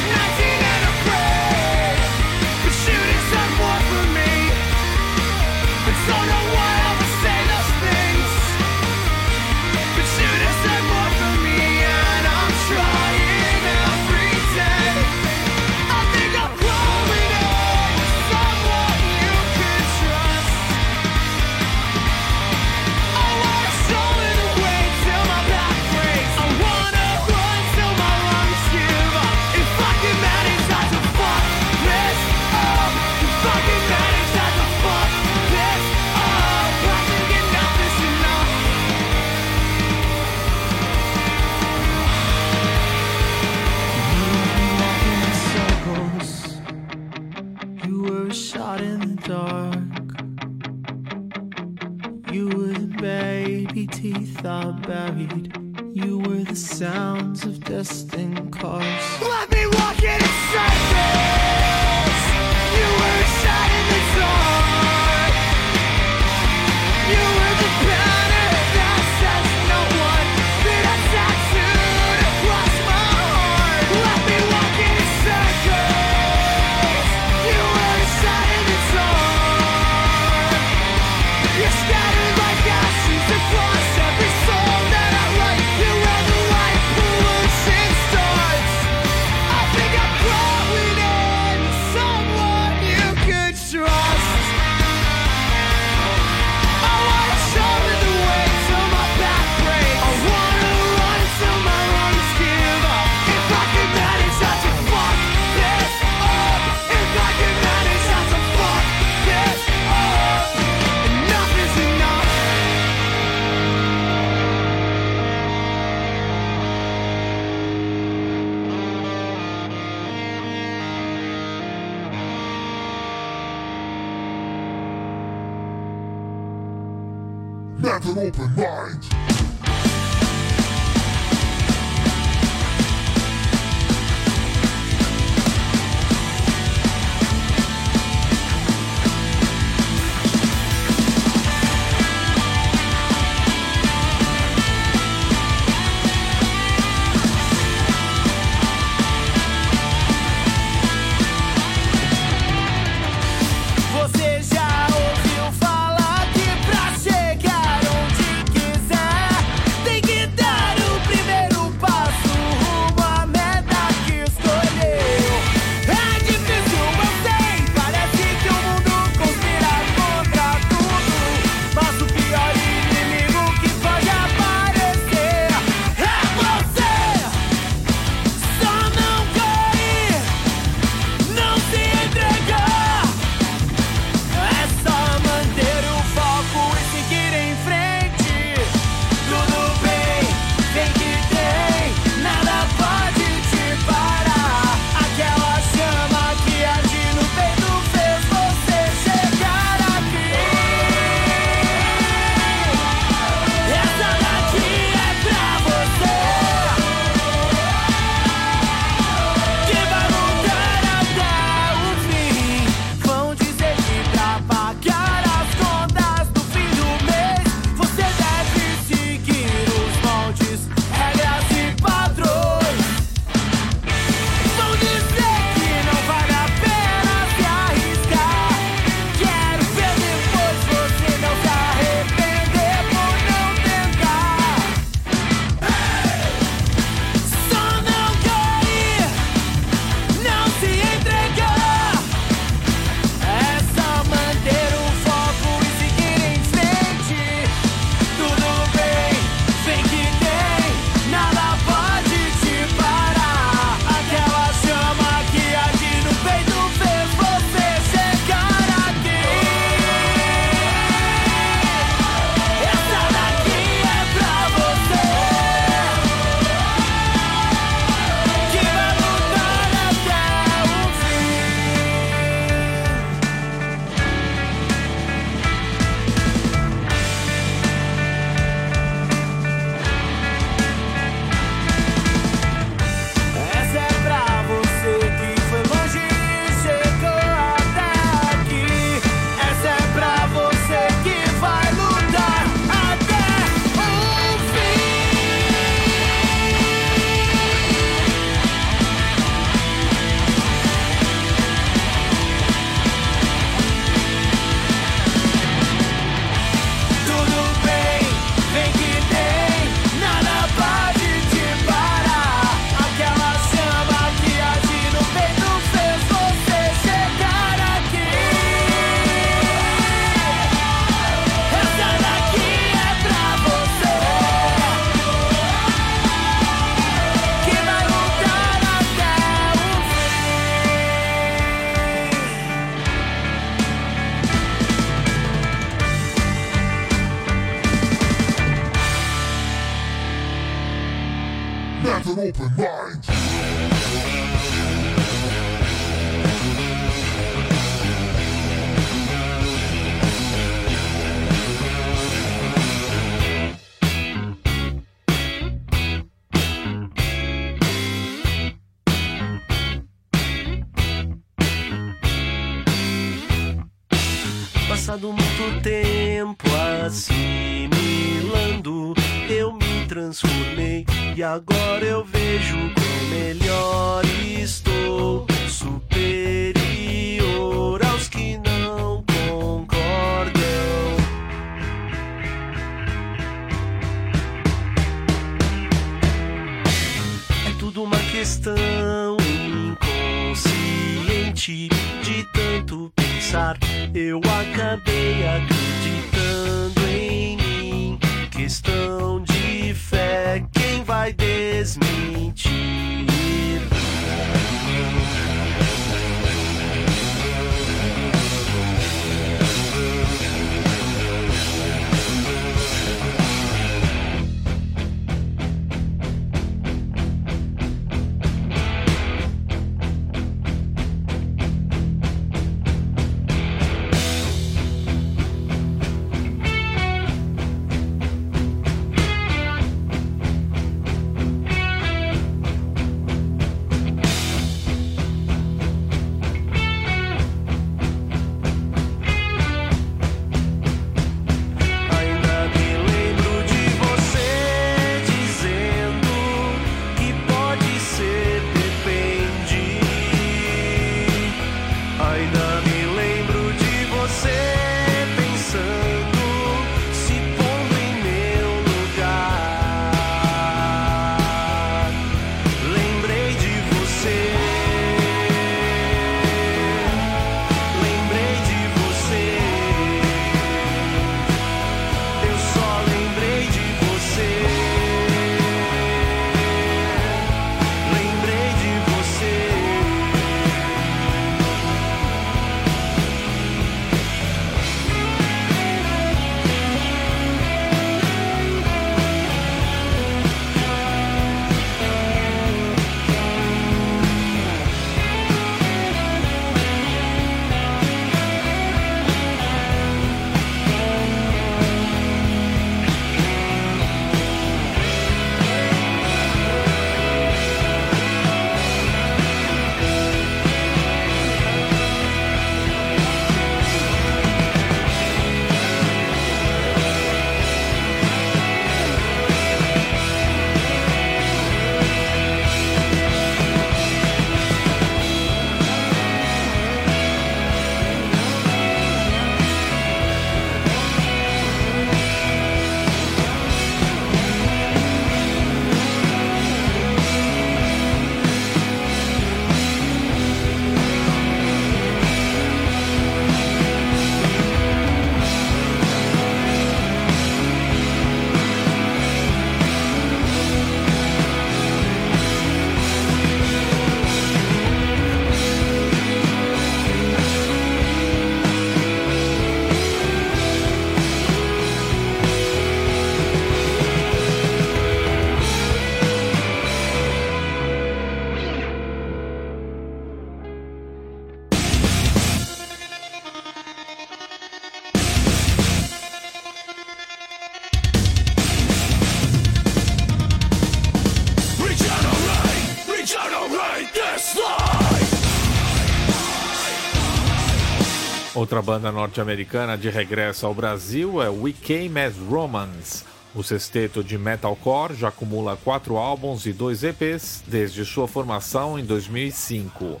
Outra 588.54 588.72
banda 588.72 588.92
norte-americana 588.92 589.76
de 589.76 589.90
regresso 589.90 590.46
ao 590.46 590.54
Brasil 590.54 591.20
é 591.20 591.28
We 591.28 591.52
Came 591.52 591.98
as 591.98 592.14
Romans. 592.16 593.04
O 593.34 593.42
sexteto 593.42 594.04
de 594.04 594.16
metalcore 594.16 594.94
já 594.94 595.08
acumula 595.08 595.58
quatro 595.64 595.96
álbuns 595.96 596.46
e 596.46 596.52
dois 596.52 596.84
EPs 596.84 597.42
desde 597.48 597.84
sua 597.84 598.06
formação 598.06 598.78
em 598.78 598.84
2005. 598.84 600.00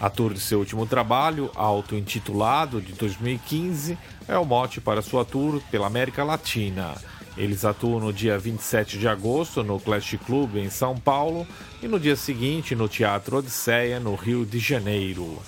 A 0.00 0.10
tour 0.10 0.34
de 0.34 0.40
seu 0.40 0.58
último 0.58 0.84
trabalho, 0.84 1.48
auto-intitulado, 1.54 2.80
de 2.80 2.92
2015, 2.94 3.96
é 4.26 4.36
o 4.36 4.44
mote 4.44 4.80
para 4.80 5.00
sua 5.00 5.24
tour 5.24 5.62
pela 5.70 5.86
América 5.86 6.24
Latina. 6.24 6.96
Eles 7.36 7.64
atuam 7.64 8.00
no 8.00 8.12
dia 8.12 8.36
27 8.36 8.98
de 8.98 9.06
agosto 9.06 9.62
no 9.62 9.78
Clash 9.78 10.18
Club 10.26 10.56
em 10.56 10.68
São 10.70 10.96
Paulo 10.96 11.46
e 11.80 11.86
no 11.86 12.00
dia 12.00 12.16
seguinte 12.16 12.74
no 12.74 12.88
Teatro 12.88 13.36
Odisseia, 13.36 14.00
no 14.00 14.16
Rio 14.16 14.44
de 14.44 14.58
Janeiro. 14.58 15.40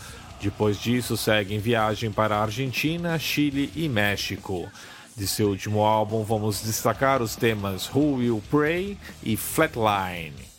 Depois 0.45 0.79
disso, 0.79 1.17
segue 1.17 1.55
em 1.55 1.59
viagem 1.59 2.13
para 2.13 2.37
Argentina, 2.37 3.19
Chile 3.19 3.73
e 3.75 3.89
México. 3.89 4.71
De 5.17 5.27
seu 5.27 5.49
último 5.49 5.81
álbum, 5.81 6.23
vamos 6.23 6.61
destacar 6.61 7.23
os 7.23 7.35
temas 7.35 7.89
Who 7.89 8.17
Will 8.17 8.43
Pray 8.51 8.99
e 9.23 9.39
Flatline. 9.39 10.54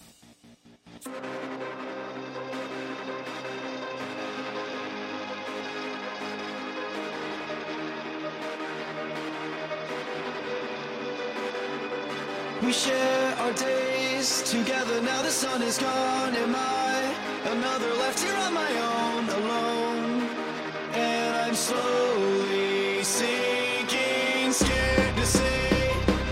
We 12.66 12.74
share 12.74 13.36
our 13.36 13.54
days 13.54 14.42
together. 14.42 15.00
Now 15.00 15.22
the 15.22 15.30
sun 15.30 15.62
is 15.62 15.78
gone. 15.78 16.34
Am 16.34 16.56
I 16.56 17.16
another 17.52 17.94
left 17.94 18.20
here 18.20 18.34
on 18.34 18.56
my 18.56 18.72
own 18.80 19.30
Alone? 19.30 20.30
And 20.94 21.36
I'm 21.46 21.54
slowly 21.54 23.04
sinking 23.04 24.52
Scared 24.52 25.16
to 25.16 25.26
say 25.28 25.90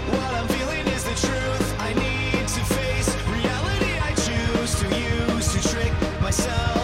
What 0.09 0.33
I'm 0.33 0.47
feeling 0.47 0.87
is 0.87 1.03
the 1.03 1.27
truth. 1.27 1.75
I 1.79 1.93
need 1.93 2.47
to 2.47 2.61
face 2.77 3.09
Reality. 3.27 3.93
I 4.01 4.13
choose 4.25 4.73
to 4.81 4.87
use 4.89 5.53
To 5.53 5.69
trick 5.69 5.93
myself. 6.19 6.82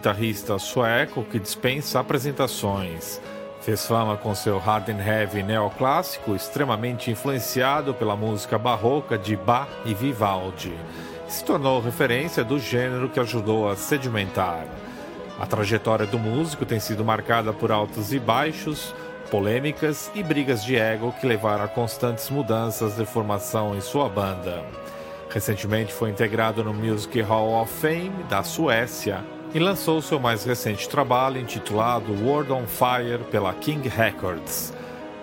Guitarrista 0.00 0.58
sueco 0.58 1.22
que 1.22 1.38
dispensa 1.38 2.00
apresentações. 2.00 3.20
Fez 3.60 3.86
fama 3.86 4.16
com 4.16 4.34
seu 4.34 4.58
hard 4.58 4.88
and 4.88 5.04
heavy 5.04 5.42
neoclássico, 5.42 6.34
extremamente 6.34 7.10
influenciado 7.10 7.92
pela 7.92 8.16
música 8.16 8.56
barroca 8.56 9.18
de 9.18 9.36
Bach 9.36 9.68
e 9.84 9.92
Vivaldi. 9.92 10.72
Se 11.28 11.44
tornou 11.44 11.82
referência 11.82 12.42
do 12.42 12.58
gênero 12.58 13.10
que 13.10 13.20
ajudou 13.20 13.68
a 13.68 13.76
sedimentar. 13.76 14.64
A 15.38 15.44
trajetória 15.44 16.06
do 16.06 16.18
músico 16.18 16.64
tem 16.64 16.80
sido 16.80 17.04
marcada 17.04 17.52
por 17.52 17.70
altos 17.70 18.10
e 18.14 18.18
baixos, 18.18 18.94
polêmicas 19.30 20.10
e 20.14 20.22
brigas 20.22 20.64
de 20.64 20.76
ego 20.76 21.14
que 21.20 21.26
levaram 21.26 21.64
a 21.64 21.68
constantes 21.68 22.30
mudanças 22.30 22.96
de 22.96 23.04
formação 23.04 23.76
em 23.76 23.82
sua 23.82 24.08
banda. 24.08 24.64
Recentemente 25.28 25.92
foi 25.92 26.08
integrado 26.08 26.64
no 26.64 26.72
Music 26.72 27.20
Hall 27.20 27.60
of 27.60 27.70
Fame 27.70 28.24
da 28.30 28.42
Suécia 28.42 29.22
e 29.52 29.58
lançou 29.58 30.00
seu 30.00 30.20
mais 30.20 30.44
recente 30.44 30.88
trabalho 30.88 31.40
intitulado 31.40 32.12
World 32.24 32.52
on 32.52 32.66
Fire 32.66 33.24
pela 33.30 33.52
King 33.52 33.88
Records. 33.88 34.72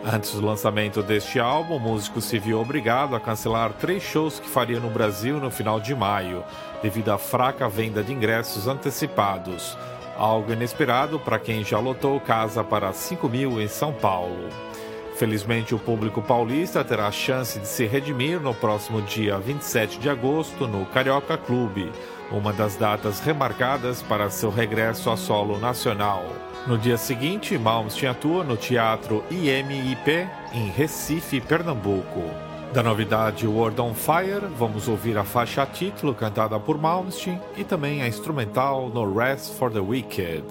Antes 0.04 0.34
do 0.34 0.45
lançamento 0.45 1.02
deste 1.02 1.40
álbum, 1.40 1.78
o 1.78 1.80
músico 1.80 2.22
se 2.22 2.38
viu 2.38 2.60
obrigado 2.60 3.16
a 3.16 3.20
cancelar 3.20 3.74
três 3.74 4.04
shows 4.04 4.40
que 4.40 4.49
faria 4.49 4.80
no 4.80 4.90
Brasil 4.90 5.40
no 5.40 5.49
final 5.49 5.80
de 5.80 5.95
maio, 5.95 6.44
devido 6.82 7.10
à 7.10 7.18
fraca 7.18 7.68
venda 7.70 8.04
de 8.04 8.14
ingressos 8.14 8.68
antecipados, 8.68 9.78
algo 10.18 10.52
inesperado 10.52 11.20
para 11.20 11.40
quem 11.40 11.64
já 11.64 11.80
lotou 11.80 12.20
casa 12.20 12.64
para 12.64 12.91
5 12.91 13.28
mil 13.30 13.62
em 13.62 13.68
São 13.68 13.94
Paulo. 13.94 14.49
Felizmente, 15.18 15.73
o 15.73 15.80
público 15.80 16.22
paulista 16.22 16.84
terá 16.84 17.07
a 17.07 17.11
chance 17.11 17.57
de 17.57 17.68
se 17.68 17.88
redimir 17.88 18.39
no 18.39 18.53
próximo 18.53 19.02
dia 19.02 19.39
27 19.39 19.98
de 19.98 20.07
agosto 20.07 20.68
no 20.68 20.85
Carioca 20.85 21.35
Clube, 21.35 21.91
uma 22.31 22.53
das 22.53 22.76
datas 22.76 23.19
remarcadas 23.19 24.03
para 24.03 24.30
seu 24.30 24.52
regresso 24.52 25.10
a 25.10 25.18
solo 25.18 25.57
nacional. 25.57 26.23
No 26.68 26.77
dia 26.77 26.98
seguinte, 26.98 27.57
Malmsteen 27.57 28.11
atua 28.11 28.44
no 28.44 28.56
Teatro 28.56 29.23
IMIP, 29.31 30.27
em 30.53 30.69
Recife, 30.69 31.41
Pernambuco. 31.41 32.22
Da 32.72 32.84
novidade 32.84 33.48
World 33.48 33.81
on 33.81 33.95
Fire, 33.95 34.45
vamos 34.56 34.88
ouvir 34.88 35.18
a 35.18 35.23
faixa 35.23 35.65
título 35.65 36.14
cantada 36.14 36.60
por 36.60 36.77
Malmsteen 36.77 37.41
e 37.57 37.64
também 37.64 38.03
a 38.03 38.07
instrumental 38.07 38.89
No 38.89 39.18
Rest 39.18 39.57
for 39.57 39.72
the 39.72 39.80
Wicked. 39.80 40.45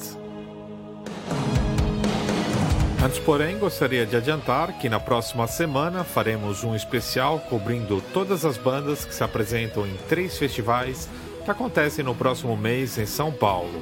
Antes, 3.06 3.20
porém, 3.20 3.56
gostaria 3.56 4.04
de 4.04 4.16
adiantar 4.16 4.80
que 4.80 4.88
na 4.88 4.98
próxima 4.98 5.46
semana 5.46 6.02
faremos 6.02 6.64
um 6.64 6.74
especial 6.74 7.38
cobrindo 7.38 8.02
todas 8.12 8.44
as 8.44 8.58
bandas 8.58 9.04
que 9.04 9.14
se 9.14 9.22
apresentam 9.22 9.86
em 9.86 9.94
três 10.08 10.36
festivais 10.36 11.08
que 11.44 11.48
acontecem 11.48 12.04
no 12.04 12.16
próximo 12.16 12.56
mês 12.56 12.98
em 12.98 13.06
São 13.06 13.30
Paulo. 13.30 13.80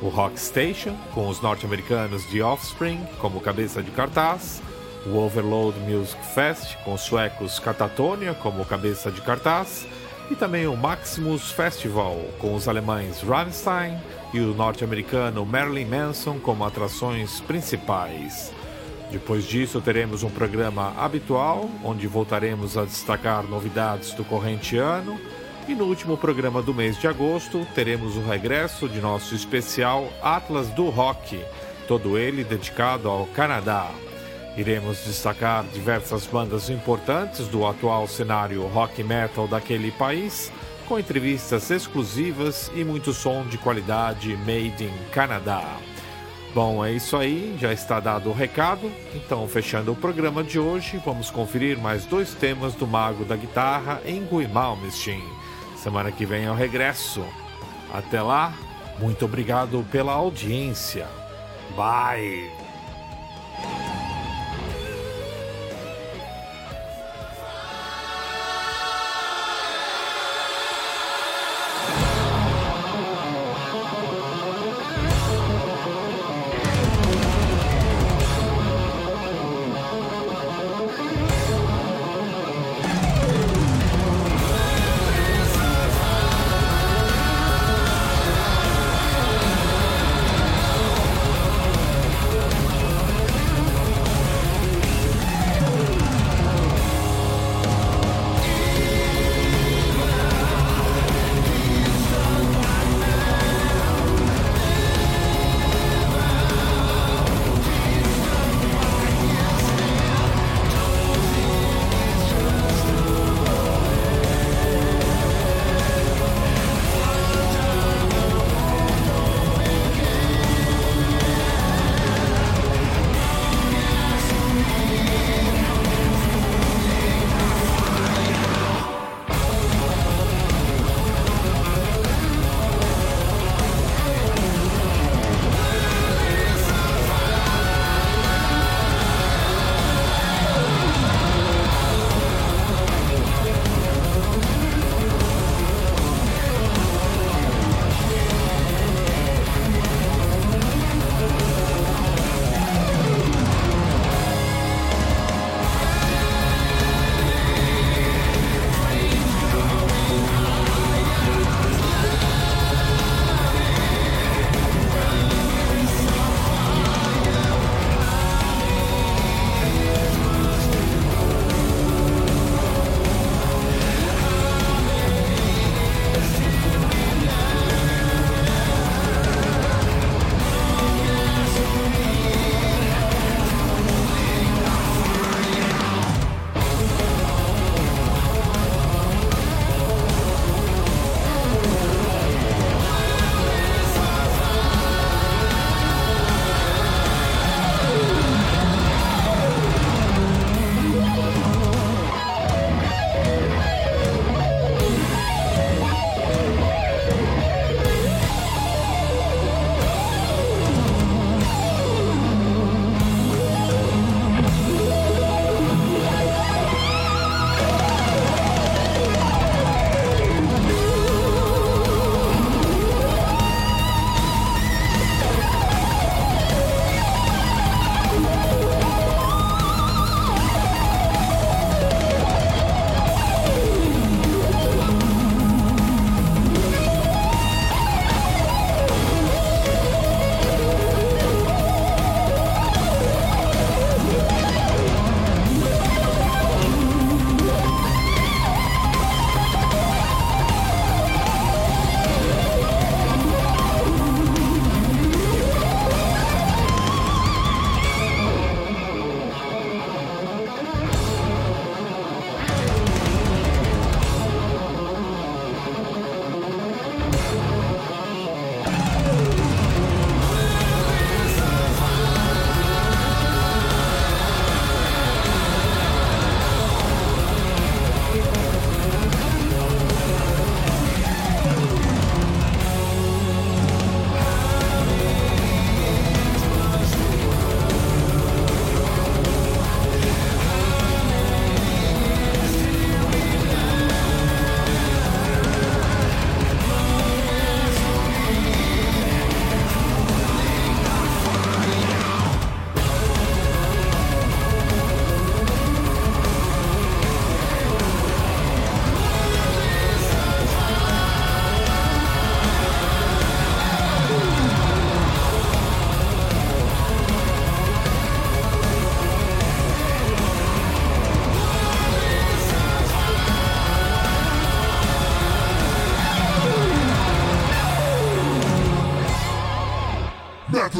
O 0.00 0.08
Rock 0.08 0.38
Station, 0.38 0.94
com 1.12 1.26
os 1.26 1.42
norte-americanos 1.42 2.24
de 2.30 2.40
Offspring 2.42 3.04
como 3.18 3.40
cabeça 3.40 3.82
de 3.82 3.90
cartaz, 3.90 4.62
o 5.04 5.16
Overload 5.16 5.76
Music 5.80 6.24
Fest, 6.26 6.76
com 6.84 6.94
os 6.94 7.00
suecos 7.00 7.58
Catatonia 7.58 8.34
como 8.34 8.64
cabeça 8.64 9.10
de 9.10 9.20
cartaz, 9.20 9.84
e 10.30 10.36
também 10.36 10.68
o 10.68 10.76
Maximus 10.76 11.50
Festival, 11.50 12.16
com 12.38 12.54
os 12.54 12.68
alemães 12.68 13.20
Rammstein 13.20 13.98
e 14.32 14.38
o 14.38 14.54
norte-americano 14.54 15.44
Marilyn 15.44 15.86
Manson 15.86 16.38
como 16.38 16.64
atrações 16.64 17.40
principais. 17.40 18.59
Depois 19.10 19.44
disso, 19.44 19.80
teremos 19.80 20.22
um 20.22 20.30
programa 20.30 20.94
habitual, 20.96 21.68
onde 21.82 22.06
voltaremos 22.06 22.78
a 22.78 22.84
destacar 22.84 23.42
novidades 23.42 24.12
do 24.12 24.24
corrente 24.24 24.76
ano. 24.76 25.20
E 25.66 25.74
no 25.74 25.84
último 25.84 26.16
programa 26.16 26.62
do 26.62 26.72
mês 26.72 26.96
de 26.96 27.08
agosto, 27.08 27.66
teremos 27.74 28.16
o 28.16 28.22
regresso 28.22 28.88
de 28.88 29.00
nosso 29.00 29.34
especial 29.34 30.08
Atlas 30.22 30.68
do 30.68 30.88
Rock, 30.90 31.44
todo 31.88 32.16
ele 32.16 32.44
dedicado 32.44 33.08
ao 33.08 33.26
Canadá. 33.26 33.90
Iremos 34.56 34.98
destacar 35.04 35.64
diversas 35.72 36.26
bandas 36.26 36.70
importantes 36.70 37.46
do 37.48 37.66
atual 37.66 38.06
cenário 38.06 38.66
rock 38.68 39.02
metal 39.02 39.48
daquele 39.48 39.90
país, 39.92 40.52
com 40.88 40.98
entrevistas 40.98 41.70
exclusivas 41.70 42.70
e 42.74 42.84
muito 42.84 43.12
som 43.12 43.44
de 43.46 43.58
qualidade 43.58 44.36
made 44.38 44.84
in 44.84 45.10
Canadá. 45.12 45.64
Bom, 46.52 46.84
é 46.84 46.92
isso 46.92 47.16
aí, 47.16 47.56
já 47.60 47.72
está 47.72 48.00
dado 48.00 48.28
o 48.28 48.32
recado. 48.32 48.90
Então, 49.14 49.46
fechando 49.46 49.92
o 49.92 49.96
programa 49.96 50.42
de 50.42 50.58
hoje, 50.58 51.00
vamos 51.04 51.30
conferir 51.30 51.78
mais 51.78 52.04
dois 52.04 52.34
temas 52.34 52.74
do 52.74 52.86
Mago 52.86 53.24
da 53.24 53.36
Guitarra, 53.36 54.00
Ingui 54.04 54.48
Malmsteen. 54.48 55.22
Semana 55.76 56.10
que 56.10 56.26
vem 56.26 56.46
é 56.46 56.50
o 56.50 56.54
regresso. 56.54 57.24
Até 57.94 58.20
lá, 58.20 58.52
muito 58.98 59.24
obrigado 59.24 59.86
pela 59.92 60.12
audiência. 60.12 61.06
Bye! 61.76 62.50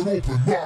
An 0.00 0.08
open 0.08 0.34
mind. 0.46 0.59